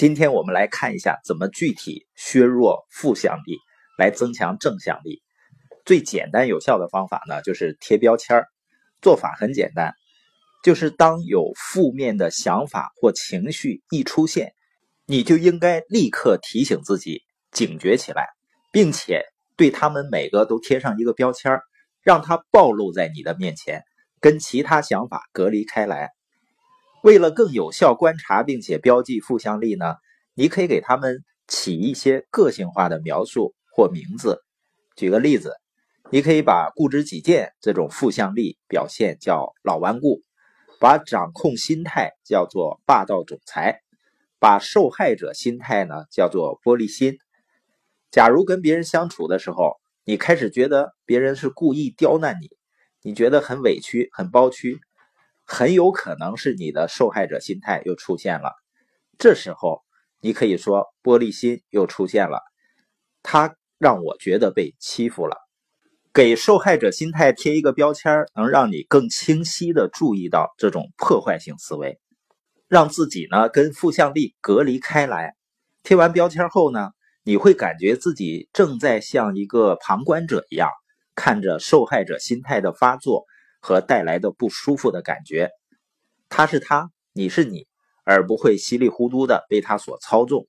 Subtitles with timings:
[0.00, 3.58] 今天我们来看一下怎么具体削弱负向力，
[3.98, 5.20] 来增强正向力。
[5.84, 8.46] 最简单有效的方法呢，就是贴标签儿。
[9.02, 9.92] 做法很简单，
[10.64, 14.54] 就是当有负面的想法或情绪一出现，
[15.04, 17.20] 你就应该立刻提醒自己
[17.52, 18.26] 警觉起来，
[18.72, 21.62] 并且对他们每个都贴上一个标签儿，
[22.02, 23.82] 让它暴露在你的面前，
[24.18, 26.08] 跟其他想法隔离开来。
[27.02, 29.94] 为了更有效观察并且标记负向力呢，
[30.34, 34.42] 你可以给他们起一些个性化的描述或名字。
[34.96, 35.54] 举个例子。
[36.12, 40.24] 你可以把固执己见这种负向力表现叫老顽固，
[40.80, 43.78] 把掌控心态叫做霸道总裁，
[44.40, 47.18] 把受害者心态呢叫做玻璃心。
[48.10, 52.48] 假如跟别人相处的时候，你开始觉得别人是故意刁难你，
[53.02, 54.80] 你觉得很委屈、很包屈，
[55.52, 58.52] 很有可能是你的受害者心态又出现了。
[59.18, 59.82] 这时候，
[60.20, 62.40] 你可以说玻璃心又出现了，
[63.24, 65.36] 他让我觉得被欺负了。
[66.14, 71.98] 给受害者心态贴一个标签，能让你更清晰的注意到这种破坏性思维，
[72.68, 75.34] 让自己呢跟负向力隔离开来。
[75.82, 76.90] 贴完标签后呢，
[77.24, 80.70] 你会感觉自己正在像一个旁观者一样，
[81.16, 83.24] 看着受害者心态的发作
[83.60, 85.50] 和带来的不舒服的感觉。
[86.28, 87.66] 他是他，你是你，
[88.04, 90.48] 而不会稀里糊涂的被他所操纵。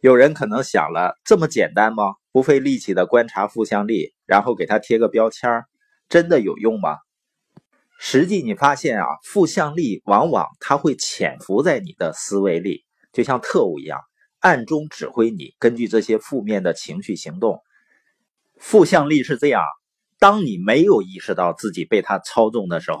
[0.00, 2.14] 有人可能想了，这么简单吗？
[2.30, 5.64] 不费力气的观察负向力，然后给他贴个标签
[6.08, 6.98] 真的有用吗？
[7.98, 13.98] 实际你发现啊，负向力往往它会潜伏在你的思维里，就像特务一样，
[14.38, 17.62] 暗中指挥你，根据这些负面的情绪行动。
[18.58, 19.62] 负向力是这样，
[20.18, 22.98] 当你没有意识到自己被他操纵的时候，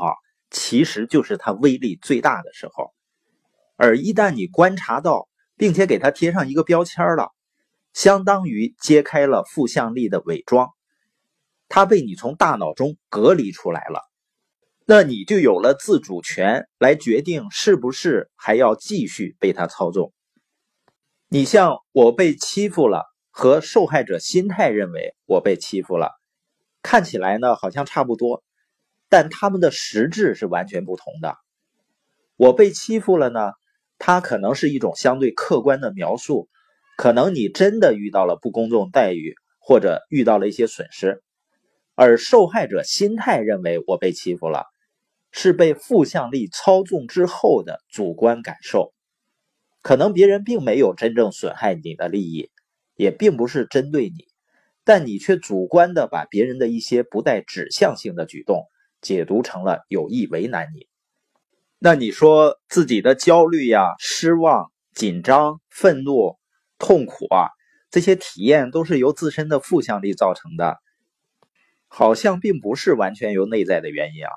[0.50, 2.92] 其实就是他威力最大的时候。
[3.76, 7.32] 而一旦你观察到，并且给他贴上一个标签了。
[7.92, 10.68] 相当于揭开了负向力的伪装，
[11.66, 14.02] 它被你从大脑中隔离出来了，
[14.84, 20.12] 那你就有了自主权来决定是不是还要继续被他操纵。
[21.28, 26.10] 你像我被欺负了和受害者心态认为我被欺负了，
[26.86, 28.44] 看起来呢好像差不多，
[29.08, 31.36] 但他们的实质是完全不同的。
[32.36, 33.50] 我被欺负了呢，
[33.98, 36.48] 它可能是一种相对客观的描述。
[36.96, 41.24] 可能你真的遇到了不公正待遇，或者遇到了一些损失，
[41.96, 44.66] 而受害者心态认为我被欺负了，
[45.32, 48.94] 是被负向力操纵之后的主观感受。
[49.82, 52.52] 可能别人并没有真正损害你的利益，
[52.94, 54.28] 也并不是针对你，
[54.86, 58.64] 但你却主观的把别人的一些不带指向性的举动
[59.02, 60.88] 解读成了有意为难你。
[61.78, 66.38] 那你说自己的焦虑呀、失望、紧张、愤怒。
[66.78, 67.48] 痛苦啊，
[67.90, 70.76] 这些体验都是由自身的负向力造成的，
[71.88, 74.30] 好像并不是完全由内在的原因啊。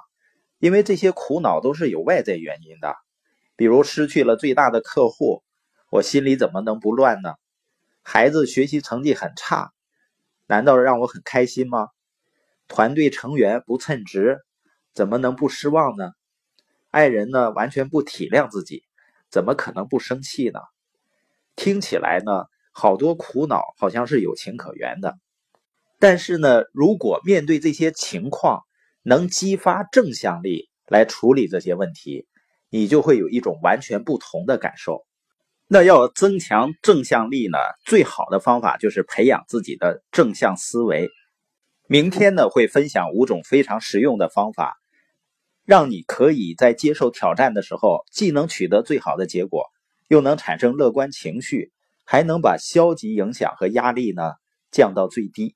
[0.58, 2.96] 因为这些苦恼都是有外在原因的，
[3.58, 5.44] 比如失去了最大的客户，
[5.92, 7.34] 我心里怎么能不乱呢？
[8.04, 9.74] 孩子学习成绩很差，
[10.50, 11.90] 难道让我很开心吗？
[12.68, 14.40] 团队成员不称职，
[14.96, 16.12] 怎么能不失望呢？
[16.90, 18.84] 爱人呢，完全不体谅自己，
[19.30, 20.60] 怎么可能不生气呢？
[21.56, 25.20] 听起来呢，好多苦恼好像是有情可原的，
[26.00, 28.64] 但是呢，如果面对这些情况，
[29.04, 32.28] 能激发正向力来处理这些问题，
[32.70, 35.06] 你就会有一种完全不同的感受。
[35.72, 41.10] 那要增强正向力呢，最好的方法就是培养自己的正向思维。
[41.88, 44.80] 明天呢，会分享五种非常实用的方法，
[45.66, 49.68] 让你可以在接受挑战的时候，既能取得最好的结果。
[50.08, 51.72] 又能产生乐观情绪，
[52.04, 54.24] 还能把消极影响和压力呢
[54.72, 55.56] 降到最低。